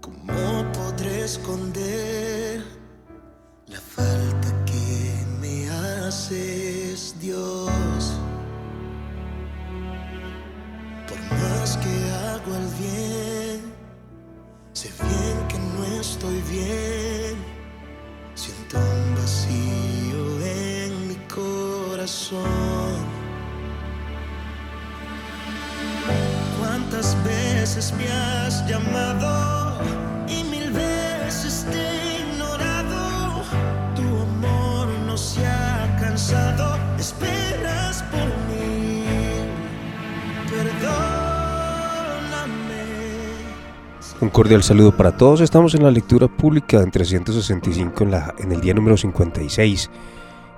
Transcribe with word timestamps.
¿Cómo 0.00 0.72
podré 0.72 1.24
esconder 1.24 2.49
me 27.96 28.08
has 28.08 28.66
llamado 28.66 29.78
y 30.28 30.44
mil 30.44 30.70
veces 30.72 31.66
te 31.70 31.78
he 31.78 32.20
ignorado? 32.32 33.42
Tu 33.94 34.02
amor 34.02 34.88
no 35.06 35.16
se 35.16 35.46
ha 35.46 35.96
cansado, 36.00 36.76
esperas 36.98 38.02
por 38.04 38.28
mí. 38.48 39.04
Perdóname. 40.50 41.80
Un 44.20 44.28
cordial 44.30 44.62
saludo 44.62 44.96
para 44.96 45.16
todos. 45.16 45.40
Estamos 45.40 45.74
en 45.74 45.82
la 45.82 45.90
lectura 45.90 46.28
pública 46.28 46.80
en 46.80 46.90
365 46.90 48.04
en, 48.04 48.10
la, 48.10 48.34
en 48.38 48.52
el 48.52 48.60
día 48.60 48.74
número 48.74 48.96
56. 48.96 49.90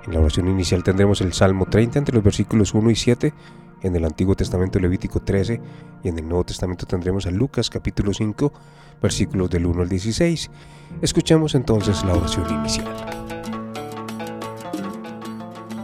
En 0.05 0.13
la 0.13 0.19
oración 0.19 0.47
inicial 0.49 0.83
tendremos 0.83 1.21
el 1.21 1.31
Salmo 1.33 1.65
30 1.65 1.99
entre 1.99 2.15
los 2.15 2.23
versículos 2.23 2.73
1 2.73 2.89
y 2.89 2.95
7. 2.95 3.33
En 3.83 3.95
el 3.97 4.05
Antiguo 4.05 4.33
Testamento 4.33 4.79
Levítico 4.79 5.19
13 5.21 5.61
y 6.03 6.07
en 6.07 6.17
el 6.17 6.27
Nuevo 6.27 6.45
Testamento 6.45 6.85
tendremos 6.85 7.25
a 7.25 7.31
Lucas 7.31 7.69
capítulo 7.69 8.13
5 8.13 8.51
versículos 9.01 9.49
del 9.49 9.65
1 9.65 9.81
al 9.81 9.89
16. 9.89 10.49
Escuchemos 11.01 11.53
entonces 11.53 12.01
la 12.05 12.13
oración 12.13 12.49
inicial. 12.49 12.95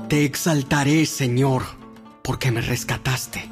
Te 0.08 0.24
exaltaré, 0.24 1.06
Señor, 1.06 1.64
porque 2.24 2.52
me 2.52 2.62
rescataste. 2.62 3.44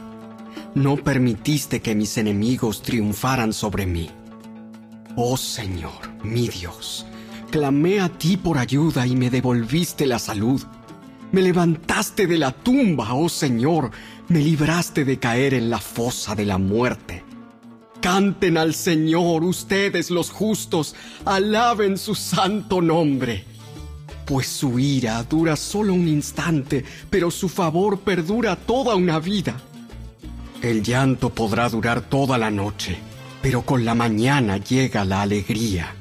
No 0.76 0.96
permitiste 0.96 1.82
que 1.82 1.94
mis 1.94 2.18
enemigos 2.18 2.82
triunfaran 2.82 3.52
sobre 3.52 3.86
mí. 3.86 4.10
Oh 5.18 5.36
Señor, 5.36 6.24
mi 6.24 6.48
Dios, 6.48 7.06
clamé 7.52 8.00
a 8.00 8.08
ti 8.08 8.38
por 8.38 8.58
ayuda 8.58 9.06
y 9.06 9.16
me 9.16 9.30
devolviste 9.30 10.06
la 10.06 10.20
salud. 10.20 10.64
Me 11.32 11.42
levantaste 11.42 12.26
de 12.26 12.38
la 12.38 12.54
tumba, 12.54 13.14
oh 13.14 13.28
Señor, 13.28 13.92
me 14.30 14.40
libraste 14.40 15.06
de 15.06 15.20
caer 15.20 15.54
en 15.54 15.70
la 15.70 15.80
fosa 15.80 16.36
de 16.36 16.46
la 16.46 16.58
muerte. 16.58 17.24
Canten 18.02 18.58
al 18.58 18.74
Señor 18.74 19.44
ustedes 19.44 20.12
los 20.12 20.30
justos, 20.30 20.96
alaben 21.26 21.98
su 21.98 22.14
santo 22.14 22.82
nombre. 22.82 23.46
Pues 24.26 24.48
su 24.48 24.78
ira 24.78 25.24
dura 25.24 25.56
solo 25.56 25.94
un 25.94 26.08
instante, 26.08 26.84
pero 27.10 27.32
su 27.32 27.48
favor 27.48 28.00
perdura 28.00 28.56
toda 28.56 28.96
una 28.96 29.20
vida. 29.20 29.56
El 30.62 30.84
llanto 30.84 31.30
podrá 31.30 31.70
durar 31.70 32.02
toda 32.02 32.38
la 32.38 32.52
noche, 32.52 32.98
pero 33.42 33.62
con 33.62 33.86
la 33.86 33.96
mañana 33.96 34.58
llega 34.58 35.06
la 35.06 35.22
alegría. 35.22 35.94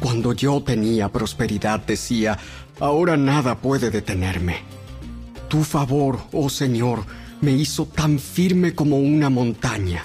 Cuando 0.00 0.32
yo 0.32 0.60
tenía 0.62 1.08
prosperidad 1.08 1.80
decía, 1.80 2.38
ahora 2.80 3.16
nada 3.16 3.58
puede 3.58 3.90
detenerme. 3.90 4.58
Tu 5.48 5.62
favor, 5.62 6.18
oh 6.32 6.50
Señor, 6.50 7.04
me 7.40 7.52
hizo 7.52 7.86
tan 7.86 8.18
firme 8.18 8.74
como 8.74 8.98
una 8.98 9.30
montaña. 9.30 10.04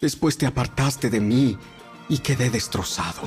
Después 0.00 0.36
te 0.36 0.46
apartaste 0.46 1.10
de 1.10 1.20
mí 1.20 1.56
y 2.08 2.18
quedé 2.18 2.50
destrozado. 2.50 3.22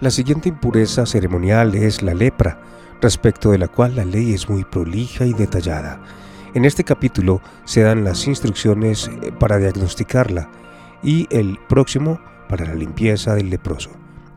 La 0.00 0.10
siguiente 0.10 0.48
impureza 0.48 1.06
ceremonial 1.06 1.74
es 1.74 2.02
la 2.02 2.14
lepra, 2.14 2.60
respecto 3.00 3.50
de 3.50 3.58
la 3.58 3.68
cual 3.68 3.96
la 3.96 4.04
ley 4.04 4.34
es 4.34 4.48
muy 4.48 4.64
prolija 4.64 5.24
y 5.24 5.32
detallada. 5.32 6.02
En 6.54 6.64
este 6.64 6.84
capítulo 6.84 7.40
se 7.64 7.82
dan 7.82 8.04
las 8.04 8.26
instrucciones 8.26 9.08
eh, 9.08 9.32
para 9.32 9.58
diagnosticarla 9.58 10.50
y 11.02 11.26
el 11.30 11.58
próximo 11.68 12.20
para 12.48 12.64
la 12.64 12.74
limpieza 12.74 13.34
del 13.34 13.50
leproso. 13.50 13.90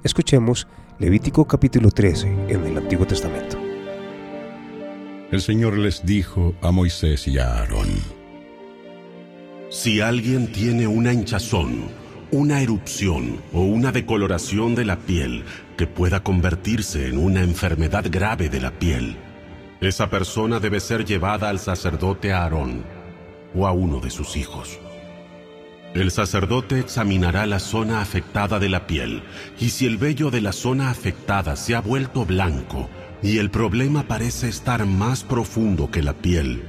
Escuchemos 0.03 0.67
Levítico 0.99 1.45
capítulo 1.45 1.91
13 1.91 2.27
en 2.49 2.65
el 2.65 2.77
Antiguo 2.77 3.05
Testamento. 3.05 3.56
El 5.29 5.41
Señor 5.41 5.77
les 5.77 6.05
dijo 6.05 6.55
a 6.61 6.71
Moisés 6.71 7.27
y 7.27 7.37
a 7.37 7.57
Aarón, 7.57 7.89
Si 9.69 9.99
alguien 9.99 10.53
tiene 10.53 10.87
una 10.87 11.11
hinchazón, 11.11 11.89
una 12.31 12.61
erupción 12.61 13.41
o 13.51 13.63
una 13.63 13.91
decoloración 13.91 14.73
de 14.73 14.85
la 14.85 14.99
piel 14.99 15.43
que 15.75 15.85
pueda 15.85 16.23
convertirse 16.23 17.07
en 17.09 17.17
una 17.17 17.41
enfermedad 17.41 18.05
grave 18.09 18.47
de 18.47 18.61
la 18.61 18.71
piel, 18.71 19.17
esa 19.81 20.09
persona 20.09 20.61
debe 20.61 20.79
ser 20.79 21.03
llevada 21.03 21.49
al 21.49 21.59
sacerdote 21.59 22.31
Aarón 22.31 22.85
o 23.53 23.67
a 23.67 23.73
uno 23.73 23.99
de 23.99 24.11
sus 24.11 24.37
hijos. 24.37 24.79
El 25.93 26.09
sacerdote 26.09 26.79
examinará 26.79 27.45
la 27.47 27.59
zona 27.59 27.99
afectada 27.99 28.59
de 28.59 28.69
la 28.69 28.87
piel 28.87 29.23
y 29.59 29.71
si 29.71 29.87
el 29.87 29.97
vello 29.97 30.31
de 30.31 30.39
la 30.39 30.53
zona 30.53 30.89
afectada 30.89 31.57
se 31.57 31.75
ha 31.75 31.81
vuelto 31.81 32.25
blanco 32.25 32.89
y 33.21 33.39
el 33.39 33.49
problema 33.49 34.03
parece 34.03 34.47
estar 34.47 34.85
más 34.85 35.23
profundo 35.23 35.89
que 35.89 36.03
la 36.03 36.13
piel, 36.13 36.63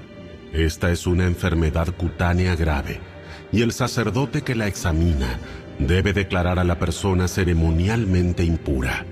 esta 0.53 0.91
es 0.91 1.07
una 1.07 1.27
enfermedad 1.27 1.95
cutánea 1.95 2.57
grave 2.57 3.01
y 3.53 3.63
el 3.63 3.73
sacerdote 3.73 4.43
que 4.43 4.55
la 4.55 4.67
examina 4.67 5.39
debe 5.79 6.13
declarar 6.13 6.59
a 6.59 6.65
la 6.65 6.79
persona 6.79 7.29
ceremonialmente 7.29 8.45
impura. 8.45 9.05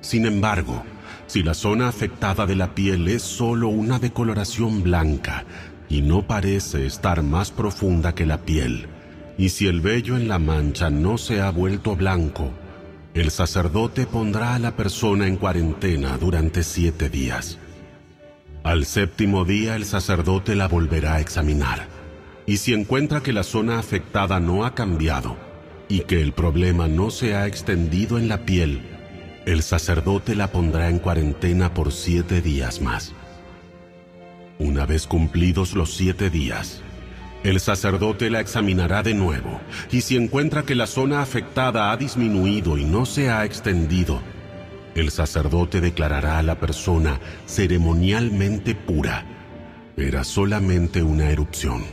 Sin 0.00 0.26
embargo, 0.26 0.82
si 1.26 1.42
la 1.42 1.54
zona 1.54 1.88
afectada 1.88 2.46
de 2.46 2.56
la 2.56 2.74
piel 2.74 3.08
es 3.08 3.22
solo 3.22 3.68
una 3.68 3.98
decoloración 3.98 4.82
blanca 4.82 5.44
y 5.88 6.00
no 6.00 6.26
parece 6.26 6.86
estar 6.86 7.22
más 7.22 7.50
profunda 7.50 8.14
que 8.14 8.26
la 8.26 8.42
piel, 8.42 8.86
y 9.38 9.50
si 9.50 9.66
el 9.66 9.80
vello 9.80 10.16
en 10.16 10.28
la 10.28 10.38
mancha 10.38 10.88
no 10.90 11.18
se 11.18 11.40
ha 11.40 11.50
vuelto 11.50 11.96
blanco, 11.96 12.50
el 13.16 13.30
sacerdote 13.30 14.04
pondrá 14.04 14.54
a 14.54 14.58
la 14.58 14.76
persona 14.76 15.26
en 15.26 15.36
cuarentena 15.36 16.18
durante 16.18 16.62
siete 16.62 17.08
días. 17.08 17.56
Al 18.62 18.84
séptimo 18.84 19.46
día 19.46 19.74
el 19.74 19.86
sacerdote 19.86 20.54
la 20.54 20.68
volverá 20.68 21.14
a 21.14 21.20
examinar, 21.20 21.88
y 22.44 22.58
si 22.58 22.74
encuentra 22.74 23.22
que 23.22 23.32
la 23.32 23.42
zona 23.42 23.78
afectada 23.78 24.38
no 24.38 24.66
ha 24.66 24.74
cambiado 24.74 25.38
y 25.88 26.00
que 26.00 26.20
el 26.20 26.34
problema 26.34 26.88
no 26.88 27.10
se 27.10 27.34
ha 27.34 27.46
extendido 27.46 28.18
en 28.18 28.28
la 28.28 28.44
piel, 28.44 28.82
el 29.46 29.62
sacerdote 29.62 30.34
la 30.34 30.52
pondrá 30.52 30.90
en 30.90 30.98
cuarentena 30.98 31.72
por 31.72 31.92
siete 31.92 32.42
días 32.42 32.82
más. 32.82 33.14
Una 34.58 34.84
vez 34.84 35.06
cumplidos 35.06 35.72
los 35.72 35.94
siete 35.94 36.28
días, 36.28 36.82
el 37.46 37.60
sacerdote 37.60 38.28
la 38.28 38.40
examinará 38.40 39.04
de 39.04 39.14
nuevo, 39.14 39.60
y 39.92 40.00
si 40.00 40.16
encuentra 40.16 40.64
que 40.64 40.74
la 40.74 40.88
zona 40.88 41.22
afectada 41.22 41.92
ha 41.92 41.96
disminuido 41.96 42.76
y 42.76 42.84
no 42.84 43.06
se 43.06 43.30
ha 43.30 43.44
extendido, 43.44 44.20
el 44.96 45.12
sacerdote 45.12 45.80
declarará 45.80 46.38
a 46.38 46.42
la 46.42 46.58
persona 46.58 47.20
ceremonialmente 47.46 48.74
pura. 48.74 49.24
Era 49.96 50.24
solamente 50.24 51.04
una 51.04 51.30
erupción. 51.30 51.84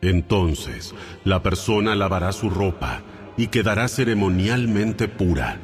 Entonces, 0.00 0.96
la 1.24 1.44
persona 1.44 1.94
lavará 1.94 2.32
su 2.32 2.50
ropa 2.50 3.02
y 3.36 3.46
quedará 3.48 3.86
ceremonialmente 3.86 5.06
pura. 5.06 5.60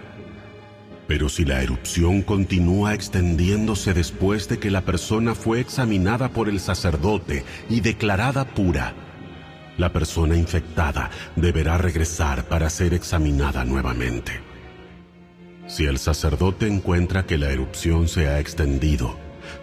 Pero 1.06 1.28
si 1.28 1.44
la 1.44 1.62
erupción 1.62 2.22
continúa 2.22 2.94
extendiéndose 2.94 3.94
después 3.94 4.49
de 4.49 4.58
que 4.58 4.70
la 4.70 4.82
persona 4.82 5.35
fue 5.35 5.61
examinada 5.61 6.31
por 6.31 6.49
el 6.49 6.58
sacerdote 6.58 7.44
y 7.70 7.81
declarada 7.81 8.44
pura, 8.44 8.94
la 9.79 9.93
persona 9.93 10.37
infectada 10.37 11.11
deberá 11.37 11.79
regresar 11.79 12.44
para 12.44 12.70
ser 12.70 12.94
examinada 12.94 13.64
nuevamente. 13.64 14.41
Si 15.67 15.85
el 15.85 15.99
sacerdote 15.99 16.67
encuentra 16.67 17.26
que 17.26 17.38
la 17.38 17.50
erupción 17.50 18.08
se 18.08 18.29
ha 18.29 18.41
extendido, 18.41 19.17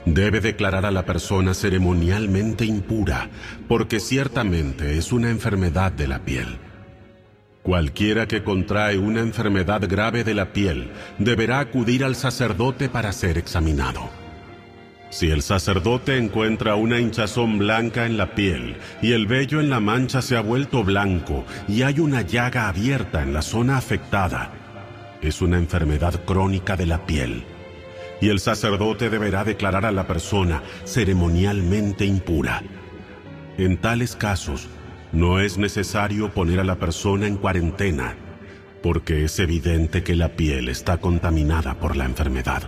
debe 0.05 0.41
declarar 0.41 0.85
a 0.85 0.91
la 0.91 1.05
persona 1.05 1.53
ceremonialmente 1.53 2.65
impura, 2.65 3.29
porque 3.67 3.99
ciertamente 3.99 4.97
es 4.97 5.11
una 5.11 5.29
enfermedad 5.29 5.91
de 5.91 6.07
la 6.07 6.19
piel. 6.19 6.59
Cualquiera 7.63 8.27
que 8.27 8.43
contrae 8.43 8.97
una 8.97 9.21
enfermedad 9.21 9.87
grave 9.87 10.25
de 10.25 10.33
la 10.33 10.51
piel 10.51 10.91
deberá 11.17 11.59
acudir 11.59 12.03
al 12.03 12.15
sacerdote 12.15 12.89
para 12.89 13.13
ser 13.13 13.37
examinado. 13.37 14.09
Si 15.09 15.29
el 15.29 15.41
sacerdote 15.41 16.17
encuentra 16.17 16.75
una 16.75 16.99
hinchazón 16.99 17.59
blanca 17.59 18.05
en 18.05 18.17
la 18.17 18.35
piel 18.35 18.75
y 19.01 19.13
el 19.13 19.27
vello 19.27 19.61
en 19.61 19.69
la 19.69 19.79
mancha 19.79 20.21
se 20.21 20.35
ha 20.35 20.41
vuelto 20.41 20.83
blanco 20.83 21.45
y 21.69 21.83
hay 21.83 22.01
una 22.01 22.21
llaga 22.21 22.67
abierta 22.67 23.23
en 23.23 23.31
la 23.31 23.41
zona 23.41 23.77
afectada, 23.77 24.51
es 25.21 25.41
una 25.41 25.57
enfermedad 25.57 26.19
crónica 26.25 26.75
de 26.75 26.85
la 26.85 27.05
piel. 27.05 27.45
Y 28.19 28.27
el 28.27 28.41
sacerdote 28.41 29.09
deberá 29.09 29.45
declarar 29.45 29.85
a 29.85 29.91
la 29.93 30.05
persona 30.05 30.63
ceremonialmente 30.83 32.03
impura. 32.03 32.61
En 33.57 33.77
tales 33.77 34.17
casos, 34.17 34.67
no 35.13 35.39
es 35.39 35.59
necesario 35.59 36.31
poner 36.31 36.59
a 36.59 36.63
la 36.63 36.75
persona 36.75 37.27
en 37.27 37.37
cuarentena, 37.37 38.15
porque 38.81 39.23
es 39.23 39.39
evidente 39.39 40.03
que 40.03 40.15
la 40.15 40.29
piel 40.29 40.67
está 40.67 40.97
contaminada 40.97 41.75
por 41.75 41.95
la 41.95 42.05
enfermedad. 42.05 42.63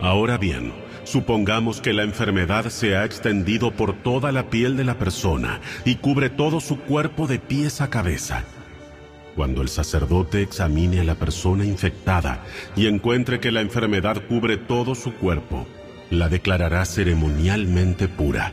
Ahora 0.00 0.38
bien, 0.38 0.72
supongamos 1.02 1.80
que 1.80 1.92
la 1.92 2.04
enfermedad 2.04 2.68
se 2.68 2.96
ha 2.96 3.04
extendido 3.04 3.72
por 3.72 3.94
toda 3.94 4.30
la 4.30 4.48
piel 4.48 4.76
de 4.76 4.84
la 4.84 4.96
persona 4.96 5.60
y 5.84 5.96
cubre 5.96 6.30
todo 6.30 6.60
su 6.60 6.78
cuerpo 6.78 7.26
de 7.26 7.40
pies 7.40 7.80
a 7.80 7.90
cabeza. 7.90 8.44
Cuando 9.34 9.60
el 9.60 9.68
sacerdote 9.68 10.40
examine 10.40 11.00
a 11.00 11.04
la 11.04 11.16
persona 11.16 11.64
infectada 11.64 12.44
y 12.76 12.86
encuentre 12.86 13.40
que 13.40 13.50
la 13.50 13.60
enfermedad 13.60 14.22
cubre 14.28 14.56
todo 14.56 14.94
su 14.94 15.12
cuerpo, 15.14 15.66
la 16.10 16.28
declarará 16.28 16.84
ceremonialmente 16.84 18.06
pura. 18.06 18.52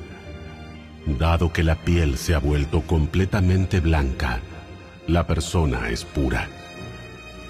Dado 1.06 1.54
que 1.54 1.63
la 1.63 1.75
piel 1.75 2.18
se 2.18 2.34
ha 2.34 2.40
vuelto 2.40 2.81
completamente 2.81 3.80
blanca, 3.80 4.40
la 5.07 5.28
persona 5.28 5.90
es 5.90 6.04
pura. 6.04 6.48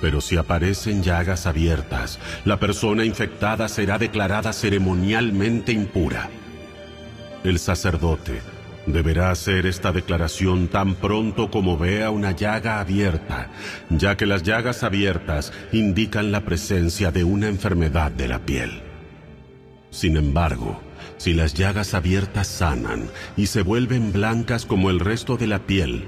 Pero 0.02 0.20
si 0.20 0.36
aparecen 0.36 1.02
llagas 1.02 1.46
abiertas, 1.46 2.20
la 2.44 2.60
persona 2.60 3.06
infectada 3.06 3.70
será 3.70 3.98
declarada 3.98 4.52
ceremonialmente 4.52 5.72
impura. 5.72 6.30
El 7.46 7.60
sacerdote 7.60 8.42
deberá 8.88 9.32
hacer 9.32 9.66
esta 9.66 9.94
declaración 9.94 10.68
tan 10.68 10.96
pronto 10.96 11.50
como 11.50 11.78
vea 11.78 12.12
una 12.12 12.32
llaga 12.32 12.82
abierta, 12.82 13.50
ya 13.90 14.18
que 14.18 14.26
las 14.26 14.44
llagas 14.44 14.84
abiertas 14.84 15.54
indican 15.72 16.32
la 16.32 16.42
presencia 16.42 17.12
de 17.12 17.24
una 17.24 17.48
enfermedad 17.48 18.12
de 18.12 18.28
la 18.28 18.40
piel. 18.40 18.82
Sin 19.92 20.18
embargo, 20.18 20.82
si 21.18 21.34
las 21.34 21.54
llagas 21.54 21.94
abiertas 21.94 22.48
sanan 22.48 23.10
y 23.38 23.48
se 23.48 23.62
vuelven 23.62 24.12
blancas 24.12 24.66
como 24.66 24.90
el 24.90 25.00
resto 25.00 25.38
de 25.38 25.48
la 25.48 25.60
piel, 25.60 26.06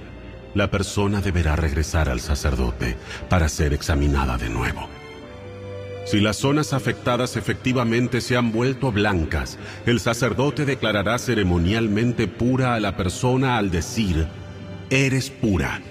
la 0.54 0.71
persona 0.71 1.21
deberá 1.21 1.56
regresar 1.56 2.09
al 2.09 2.19
sacerdote 2.19 2.98
para 3.30 3.48
ser 3.50 3.74
examinada 3.74 4.38
de 4.38 4.50
nuevo. 4.50 4.88
Si 6.06 6.21
las 6.21 6.38
zonas 6.38 6.71
afectadas 6.71 7.36
efectivamente 7.36 8.21
se 8.21 8.38
han 8.38 8.54
vuelto 8.54 8.94
blancas, 8.94 9.57
el 9.86 10.00
sacerdote 10.00 10.65
declarará 10.65 11.19
ceremonialmente 11.19 12.27
pura 12.27 12.75
a 12.75 12.80
la 12.80 12.95
persona 12.95 13.57
al 13.57 13.71
decir, 13.71 14.25
eres 14.89 15.30
pura. 15.30 15.81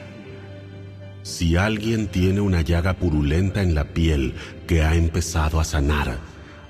Si 1.22 1.56
alguien 1.56 2.06
tiene 2.06 2.40
una 2.40 2.62
llaga 2.62 2.94
purulenta 2.94 3.62
en 3.62 3.74
la 3.74 3.84
piel 3.84 4.34
que 4.66 4.82
ha 4.82 4.94
empezado 4.94 5.60
a 5.60 5.64
sanar, 5.64 6.16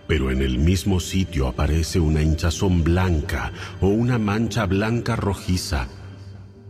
pero 0.07 0.31
en 0.31 0.43
el 0.43 0.59
mismo 0.59 1.01
sitio 1.01 1.49
aparece 1.49 2.01
una 2.01 2.23
hinchazón 2.23 2.85
blanca 2.85 3.53
o 3.81 3.89
una 3.89 4.19
mancha 4.19 4.67
blanca 4.67 5.17
rojiza, 5.17 5.89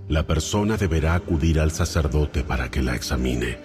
la 0.08 0.24
persona 0.26 0.76
deberá 0.76 1.14
acudir 1.14 1.58
al 1.58 1.72
sacerdote 1.72 2.44
para 2.44 2.70
que 2.70 2.82
la 2.82 2.94
examine. 2.94 3.58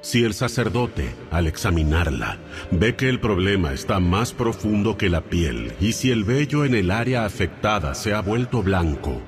Si 0.00 0.24
el 0.24 0.34
sacerdote, 0.34 1.14
al 1.30 1.46
examinarla, 1.46 2.38
ve 2.70 2.96
que 2.96 3.08
el 3.08 3.20
problema 3.20 3.72
está 3.72 4.00
más 4.00 4.32
profundo 4.32 4.96
que 4.96 5.08
la 5.08 5.20
piel 5.20 5.72
y 5.80 5.92
si 5.92 6.10
el 6.10 6.24
vello 6.24 6.64
en 6.64 6.74
el 6.74 6.90
área 6.90 7.24
afectada 7.24 7.94
se 7.94 8.12
ha 8.12 8.20
vuelto 8.20 8.62
blanco, 8.62 9.22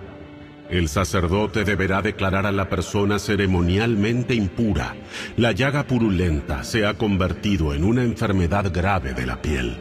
el 0.71 0.89
sacerdote 0.89 1.65
deberá 1.65 2.03
declarar 2.03 2.47
a 2.47 2.53
la 2.53 2.69
persona 2.69 3.19
ceremonialmente 3.19 4.35
impura. 4.35 4.95
La 5.37 5.53
llaga 5.53 5.87
purulenta 5.87 6.65
se 6.65 6.87
ha 6.87 6.95
convertido 6.95 7.75
en 7.75 7.85
una 7.85 8.03
enfermedad 8.03 8.73
grave 8.73 9.13
de 9.15 9.27
la 9.27 9.41
piel. 9.43 9.77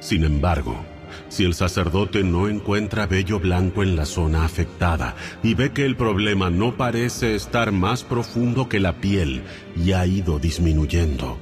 Sin 0.00 0.24
embargo, 0.24 0.84
si 1.28 1.44
el 1.44 1.54
sacerdote 1.54 2.22
no 2.22 2.48
encuentra 2.48 3.06
vello 3.06 3.40
blanco 3.40 3.82
en 3.82 3.96
la 3.96 4.04
zona 4.04 4.44
afectada 4.44 5.14
y 5.42 5.54
ve 5.54 5.72
que 5.72 5.84
el 5.84 5.96
problema 5.96 6.50
no 6.50 6.76
parece 6.76 7.34
estar 7.34 7.72
más 7.72 8.04
profundo 8.04 8.68
que 8.68 8.80
la 8.80 8.94
piel 8.94 9.42
y 9.76 9.92
ha 9.92 10.06
ido 10.06 10.38
disminuyendo, 10.38 11.38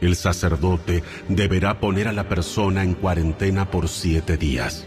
el 0.00 0.16
sacerdote 0.16 1.02
deberá 1.28 1.80
poner 1.80 2.08
a 2.08 2.12
la 2.12 2.28
persona 2.28 2.82
en 2.82 2.94
cuarentena 2.94 3.70
por 3.70 3.88
siete 3.88 4.36
días. 4.36 4.86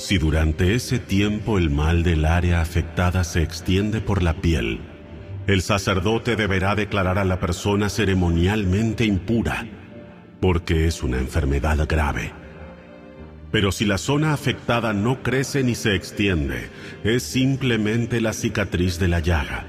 Si 0.00 0.16
durante 0.16 0.74
ese 0.74 0.98
tiempo 0.98 1.58
el 1.58 1.68
mal 1.68 2.02
del 2.02 2.24
área 2.24 2.62
afectada 2.62 3.22
se 3.22 3.42
extiende 3.42 4.00
por 4.00 4.22
la 4.22 4.32
piel, 4.32 4.80
el 5.46 5.60
sacerdote 5.60 6.36
deberá 6.36 6.74
declarar 6.74 7.18
a 7.18 7.24
la 7.26 7.38
persona 7.38 7.90
ceremonialmente 7.90 9.04
impura, 9.04 9.66
porque 10.40 10.86
es 10.86 11.02
una 11.02 11.18
enfermedad 11.18 11.86
grave. 11.86 12.32
Pero 13.52 13.72
si 13.72 13.84
la 13.84 13.98
zona 13.98 14.32
afectada 14.32 14.94
no 14.94 15.22
crece 15.22 15.62
ni 15.62 15.74
se 15.74 15.94
extiende, 15.94 16.70
es 17.04 17.22
simplemente 17.22 18.22
la 18.22 18.32
cicatriz 18.32 18.98
de 18.98 19.08
la 19.08 19.20
llaga. 19.20 19.66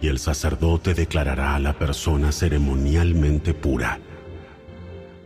Y 0.00 0.08
el 0.08 0.18
sacerdote 0.18 0.94
declarará 0.94 1.56
a 1.56 1.60
la 1.60 1.74
persona 1.74 2.32
ceremonialmente 2.32 3.52
pura. 3.52 4.00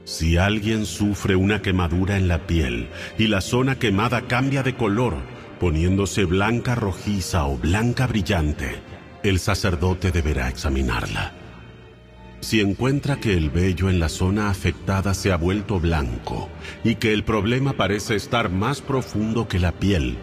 Si 0.06 0.36
alguien 0.36 0.86
sufre 0.86 1.34
una 1.34 1.62
quemadura 1.62 2.16
en 2.16 2.28
la 2.28 2.46
piel 2.46 2.88
y 3.18 3.26
la 3.26 3.40
zona 3.40 3.76
quemada 3.76 4.28
cambia 4.28 4.62
de 4.62 4.76
color, 4.76 5.16
poniéndose 5.58 6.24
blanca 6.26 6.76
rojiza 6.76 7.44
o 7.46 7.58
blanca 7.58 8.06
brillante, 8.06 8.76
el 9.24 9.40
sacerdote 9.40 10.12
deberá 10.12 10.48
examinarla. 10.48 11.32
Si 12.38 12.60
encuentra 12.60 13.16
que 13.16 13.36
el 13.36 13.50
vello 13.50 13.90
en 13.90 13.98
la 13.98 14.08
zona 14.08 14.48
afectada 14.48 15.12
se 15.12 15.32
ha 15.32 15.36
vuelto 15.36 15.80
blanco 15.80 16.50
y 16.84 16.94
que 16.94 17.12
el 17.12 17.24
problema 17.24 17.72
parece 17.72 18.14
estar 18.14 18.48
más 18.48 18.82
profundo 18.82 19.48
que 19.48 19.58
la 19.58 19.72
piel, 19.72 20.18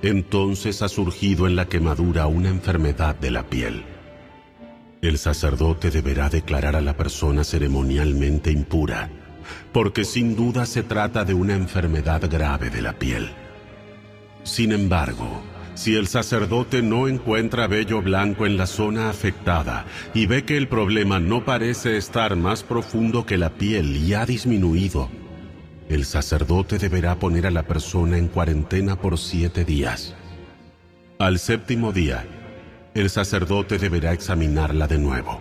entonces 0.00 0.80
ha 0.80 0.88
surgido 0.88 1.46
en 1.46 1.56
la 1.56 1.66
quemadura 1.66 2.26
una 2.26 2.48
enfermedad 2.48 3.16
de 3.16 3.30
la 3.32 3.42
piel. 3.42 3.84
El 5.02 5.16
sacerdote 5.16 5.90
deberá 5.90 6.28
declarar 6.28 6.76
a 6.76 6.82
la 6.82 6.94
persona 6.94 7.42
ceremonialmente 7.42 8.50
impura, 8.50 9.08
porque 9.72 10.04
sin 10.04 10.36
duda 10.36 10.66
se 10.66 10.82
trata 10.82 11.24
de 11.24 11.32
una 11.32 11.54
enfermedad 11.54 12.28
grave 12.30 12.68
de 12.68 12.82
la 12.82 12.92
piel. 12.92 13.30
Sin 14.42 14.72
embargo, 14.72 15.40
si 15.74 15.94
el 15.94 16.06
sacerdote 16.06 16.82
no 16.82 17.08
encuentra 17.08 17.66
vello 17.66 18.02
blanco 18.02 18.44
en 18.44 18.58
la 18.58 18.66
zona 18.66 19.08
afectada 19.08 19.86
y 20.12 20.26
ve 20.26 20.44
que 20.44 20.58
el 20.58 20.68
problema 20.68 21.18
no 21.18 21.46
parece 21.46 21.96
estar 21.96 22.36
más 22.36 22.62
profundo 22.62 23.24
que 23.24 23.38
la 23.38 23.48
piel 23.48 23.96
y 23.96 24.12
ha 24.12 24.26
disminuido, 24.26 25.08
el 25.88 26.04
sacerdote 26.04 26.76
deberá 26.78 27.18
poner 27.18 27.46
a 27.46 27.50
la 27.50 27.62
persona 27.62 28.18
en 28.18 28.28
cuarentena 28.28 28.96
por 28.96 29.16
siete 29.16 29.64
días. 29.64 30.14
Al 31.18 31.38
séptimo 31.38 31.92
día, 31.92 32.26
el 32.94 33.08
sacerdote 33.08 33.78
deberá 33.78 34.12
examinarla 34.12 34.88
de 34.88 34.98
nuevo. 34.98 35.40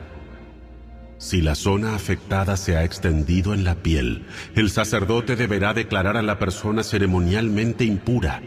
Si 1.17 1.41
la 1.41 1.55
zona 1.55 1.95
afectada 1.95 2.55
se 2.55 2.77
ha 2.77 2.83
extendido 2.83 3.53
en 3.53 3.63
la 3.63 3.75
piel, 3.75 4.25
el 4.55 4.69
sacerdote 4.69 5.35
deberá 5.35 5.73
declarar 5.73 6.15
a 6.15 6.21
la 6.21 6.39
persona 6.39 6.83
ceremonialmente 6.83 7.83
impura, 7.83 8.41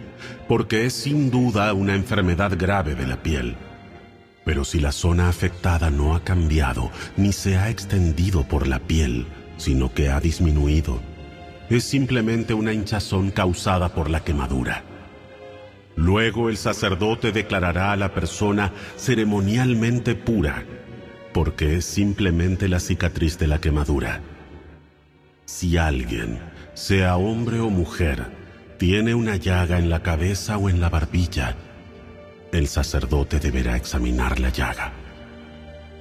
porque 0.49 0.87
es 0.87 0.95
sin 0.95 1.31
duda 1.31 1.73
una 1.75 1.95
enfermedad 1.95 2.57
grave 2.57 2.95
de 2.95 3.07
la 3.07 3.23
piel. 3.23 3.57
Pero 4.45 4.65
si 4.65 4.81
la 4.81 4.93
zona 4.93 5.29
afectada 5.29 5.91
no 5.91 6.15
ha 6.15 6.25
cambiado 6.25 6.91
ni 7.17 7.33
se 7.33 7.59
ha 7.59 7.69
extendido 7.69 8.45
por 8.45 8.67
la 8.67 8.79
piel, 8.79 9.27
sino 9.59 9.93
que 9.93 10.09
ha 10.09 10.21
disminuido, 10.21 11.01
es 11.69 11.85
simplemente 11.85 12.55
una 12.55 12.73
hinchazón 12.73 13.31
causada 13.31 13.91
por 13.91 14.09
la 14.09 14.21
quemadura. 14.21 14.85
Luego 15.97 16.49
el 16.49 16.57
sacerdote 16.57 17.33
declarará 17.33 17.93
a 17.93 17.97
la 17.97 18.15
persona 18.15 18.73
ceremonialmente 18.97 20.15
pura, 20.15 20.65
porque 21.33 21.77
es 21.77 21.85
simplemente 21.85 22.69
la 22.69 22.81
cicatriz 22.81 23.39
de 23.39 23.47
la 23.47 23.61
quemadura. 23.61 24.21
Si 25.45 25.77
alguien, 25.77 26.39
sea 26.75 27.17
hombre 27.17 27.61
o 27.61 27.69
mujer, 27.69 28.27
tiene 28.79 29.15
una 29.15 29.37
llaga 29.37 29.79
en 29.79 29.91
la 29.91 30.03
cabeza 30.03 30.57
o 30.57 30.69
en 30.69 30.81
la 30.81 30.89
barbilla, 30.89 31.57
el 32.53 32.69
sacerdote 32.69 33.39
deberá 33.39 33.77
examinar 33.77 34.39
la 34.39 34.51
llaga. 34.51 34.93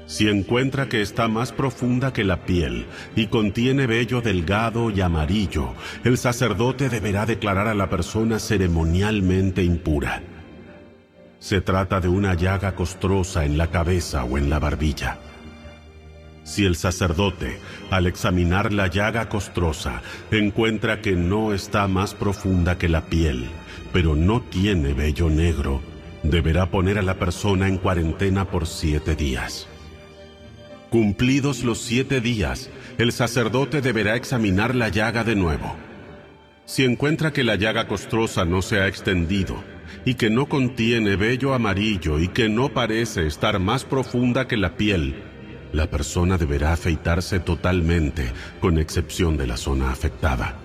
Si 0.06 0.28
encuentra 0.28 0.90
que 0.90 1.02
está 1.02 1.28
más 1.28 1.52
profunda 1.52 2.12
que 2.12 2.24
la 2.24 2.46
piel 2.46 2.86
y 3.16 3.28
contiene 3.28 3.88
vello 3.88 4.22
delgado 4.22 4.90
y 4.90 5.02
amarillo, 5.02 5.74
el 6.04 6.18
sacerdote 6.18 6.90
deberá 6.90 7.26
declarar 7.26 7.68
a 7.68 7.74
la 7.74 7.90
persona 7.90 8.40
ceremonialmente 8.40 9.64
impura. 9.64 10.22
Se 11.40 11.62
trata 11.62 12.02
de 12.02 12.08
una 12.08 12.34
llaga 12.34 12.76
costrosa 12.76 13.46
en 13.46 13.58
la 13.58 13.68
cabeza 13.68 14.24
o 14.26 14.38
en 14.38 14.50
la 14.50 14.60
barbilla. 14.60 15.18
Si 16.44 16.66
el 16.66 16.76
sacerdote, 16.76 17.60
al 17.90 18.08
examinar 18.08 18.74
la 18.74 18.88
llaga 18.88 19.30
costrosa, 19.30 20.02
encuentra 20.32 21.02
que 21.02 21.14
no 21.14 21.54
está 21.54 21.88
más 21.88 22.14
profunda 22.14 22.78
que 22.78 22.90
la 22.90 23.06
piel, 23.06 23.48
pero 23.94 24.16
no 24.16 24.42
tiene 24.42 24.94
vello 24.94 25.30
negro, 25.30 25.82
deberá 26.24 26.70
poner 26.70 26.98
a 26.98 27.04
la 27.04 27.16
persona 27.16 27.68
en 27.68 27.78
cuarentena 27.78 28.46
por 28.46 28.68
siete 28.68 29.16
días. 29.16 29.68
Cumplidos 30.92 31.64
los 31.64 31.80
siete 31.80 32.20
días, 32.20 32.70
el 32.98 33.14
sacerdote 33.14 33.80
deberá 33.80 34.18
examinar 34.18 34.76
la 34.76 34.90
llaga 34.90 35.24
de 35.24 35.38
nuevo. 35.38 35.78
Si 36.66 36.84
encuentra 36.84 37.32
que 37.32 37.46
la 37.46 37.56
llaga 37.56 37.88
costrosa 37.88 38.44
no 38.44 38.62
se 38.62 38.82
ha 38.82 38.88
extendido, 38.90 39.64
y 40.04 40.16
que 40.16 40.30
no 40.30 40.48
contiene 40.50 41.16
vello 41.16 41.54
amarillo 41.54 42.20
y 42.20 42.28
que 42.28 42.50
no 42.50 42.74
parece 42.74 43.26
estar 43.26 43.58
más 43.60 43.86
profunda 43.86 44.50
que 44.50 44.58
la 44.58 44.76
piel, 44.76 45.16
la 45.72 45.90
persona 45.90 46.38
deberá 46.38 46.74
afeitarse 46.74 47.40
totalmente, 47.40 48.30
con 48.60 48.78
excepción 48.78 49.38
de 49.38 49.48
la 49.48 49.56
zona 49.56 49.92
afectada. 49.92 50.58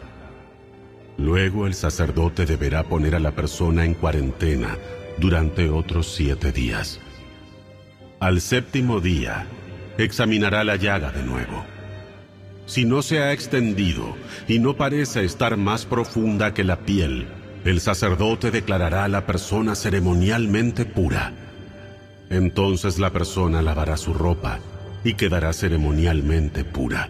Luego 1.19 1.69
el 1.69 1.75
sacerdote 1.75 2.47
deberá 2.47 2.83
poner 2.83 3.15
a 3.15 3.21
la 3.21 3.31
persona 3.31 3.85
en 3.85 3.95
cuarentena 3.95 4.77
durante 5.19 5.71
otros 5.71 6.13
siete 6.13 6.51
días. 6.51 6.99
Al 8.19 8.41
séptimo 8.41 9.01
día, 9.01 9.47
examinará 9.99 10.65
la 10.65 10.77
llaga 10.77 11.13
de 11.13 11.23
nuevo. 11.23 11.65
Si 12.67 12.85
no 12.85 13.03
se 13.03 13.21
ha 13.21 13.33
extendido 13.33 14.17
y 14.49 14.59
no 14.59 14.77
parece 14.77 15.25
estar 15.25 15.57
más 15.57 15.87
profunda 15.87 16.53
que 16.53 16.65
la 16.65 16.81
piel, 16.81 17.27
el 17.65 17.81
sacerdote 17.81 18.51
declarará 18.51 19.05
a 19.05 19.09
la 19.09 19.27
persona 19.27 19.75
ceremonialmente 19.75 20.85
pura. 20.85 21.33
Entonces 22.29 22.99
la 22.99 23.11
persona 23.11 23.63
lavará 23.63 23.97
su 23.97 24.15
ropa 24.15 24.59
y 25.05 25.15
quedará 25.15 25.53
ceremonialmente 25.53 26.65
pura. 26.65 27.09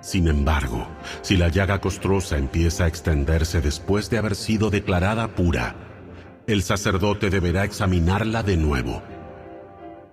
Sin 0.00 0.28
embargo, 0.28 0.86
si 1.20 1.36
la 1.36 1.48
llaga 1.48 1.80
costrosa 1.80 2.38
empieza 2.38 2.84
a 2.84 2.86
extenderse 2.86 3.60
después 3.60 4.08
de 4.08 4.18
haber 4.18 4.34
sido 4.34 4.70
declarada 4.70 5.34
pura, 5.34 5.74
el 6.46 6.62
sacerdote 6.62 7.28
deberá 7.28 7.64
examinarla 7.64 8.42
de 8.42 8.56
nuevo. 8.56 9.02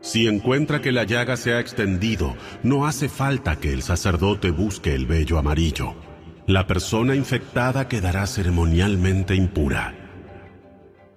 Si 0.03 0.27
encuentra 0.27 0.81
que 0.81 0.91
la 0.91 1.05
llaga 1.05 1.37
se 1.37 1.53
ha 1.53 1.61
extendido, 1.61 2.35
no 2.61 2.85
hace 2.85 3.07
falta 3.07 3.55
que 3.55 3.71
el 3.71 3.83
sacerdote 3.83 4.51
busque 4.51 4.93
el 4.93 5.05
vello 5.05 5.37
amarillo. 5.37 5.95
La 6.45 6.67
persona 6.67 7.15
infectada 7.15 7.87
quedará 7.87 8.27
ceremonialmente 8.27 9.33
impura. 9.33 9.95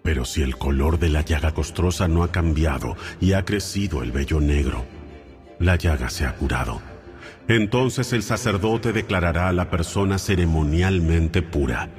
Pero 0.04 0.24
si 0.24 0.42
el 0.42 0.56
color 0.56 1.00
de 1.00 1.08
la 1.08 1.22
llaga 1.22 1.52
costrosa 1.52 2.06
no 2.06 2.22
ha 2.22 2.30
cambiado 2.30 2.96
y 3.20 3.32
ha 3.32 3.44
crecido 3.44 4.04
el 4.04 4.12
vello 4.12 4.40
negro, 4.40 4.86
la 5.58 5.74
llaga 5.74 6.08
se 6.08 6.24
ha 6.24 6.36
curado. 6.36 6.80
Entonces 7.48 8.12
el 8.12 8.22
sacerdote 8.22 8.92
declarará 8.92 9.48
a 9.48 9.52
la 9.52 9.68
persona 9.68 10.16
ceremonialmente 10.16 11.42
pura. 11.42 11.90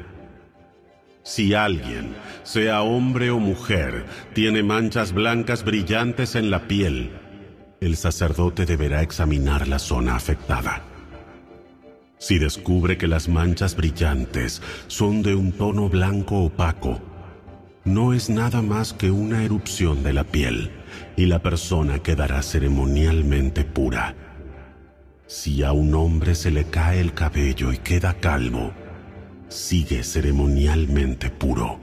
Si 1.28 1.54
alguien, 1.54 2.16
sea 2.44 2.84
hombre 2.84 3.32
o 3.32 3.38
mujer, 3.38 4.06
tiene 4.34 4.64
manchas 4.64 5.12
blancas 5.12 5.66
brillantes 5.66 6.36
en 6.36 6.50
la 6.50 6.70
piel, 6.70 7.12
el 7.82 7.98
sacerdote 7.98 8.66
deberá 8.66 9.02
examinar 9.02 9.68
la 9.68 9.78
zona 9.78 10.16
afectada. 10.16 10.84
Si 12.18 12.40
descubre 12.40 12.98
que 12.98 13.08
las 13.08 13.28
manchas 13.28 13.76
brillantes 13.76 14.62
son 14.88 15.22
de 15.22 15.36
un 15.36 15.52
tono 15.52 15.90
blanco 15.90 16.46
opaco, 16.46 17.02
no 17.84 18.14
es 18.14 18.30
nada 18.30 18.62
más 18.62 18.94
que 18.94 19.12
una 19.12 19.44
erupción 19.44 20.04
de 20.04 20.14
la 20.14 20.24
piel 20.24 20.72
y 21.18 21.26
la 21.26 21.40
persona 21.40 22.00
quedará 22.00 22.42
ceremonialmente 22.42 23.66
pura. 23.66 24.16
Si 25.26 25.62
a 25.62 25.74
un 25.74 25.94
hombre 25.94 26.36
se 26.36 26.52
le 26.52 26.64
cae 26.70 27.02
el 27.02 27.14
cabello 27.14 27.74
y 27.74 27.80
queda 27.80 28.14
calvo, 28.14 28.72
sigue 29.50 30.04
ceremonialmente 30.04 31.30
puro. 31.30 31.80